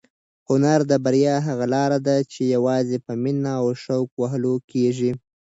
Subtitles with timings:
[0.49, 5.11] هنر د بریا هغه لاره ده چې یوازې په مینه او شوق وهل کېږي.